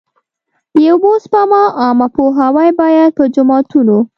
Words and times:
د 0.75 0.77
اوبو 0.91 1.11
سپما 1.23 1.63
عامه 1.79 2.07
پوهاوی 2.15 2.69
باید 2.81 3.09
په 3.17 3.23
جوماتونو. 3.33 3.97